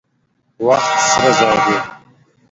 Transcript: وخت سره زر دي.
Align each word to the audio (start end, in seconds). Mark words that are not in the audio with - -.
وخت 0.67 0.95
سره 1.09 1.31
زر 1.39 1.55
دي. 1.65 1.77